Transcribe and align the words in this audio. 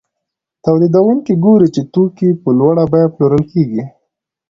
تولیدونکي 0.63 1.33
ګوري 1.43 1.67
چې 1.75 1.81
توکي 1.93 2.29
په 2.41 2.49
لوړه 2.59 2.83
بیه 2.91 3.07
پلورل 3.15 3.43
کېږي 3.51 3.83